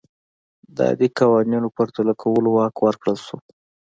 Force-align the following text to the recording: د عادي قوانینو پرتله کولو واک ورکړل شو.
د 0.75 0.77
عادي 0.87 1.07
قوانینو 1.19 1.67
پرتله 1.77 2.13
کولو 2.21 2.49
واک 2.55 2.75
ورکړل 2.81 3.17
شو. 3.25 3.37